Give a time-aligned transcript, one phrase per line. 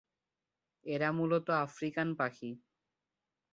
[0.85, 2.49] এরা মূলত আফ্রিকান পাখি।